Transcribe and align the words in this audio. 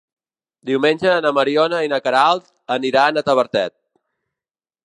Diumenge 0.69 1.11
na 1.25 1.33
Mariona 1.39 1.83
i 1.87 1.91
na 1.93 2.01
Queralt 2.07 2.49
aniran 2.79 3.21
a 3.23 3.27
Tavertet. 3.29 3.75